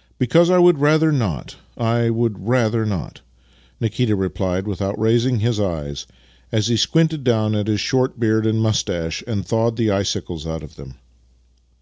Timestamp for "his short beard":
7.66-8.46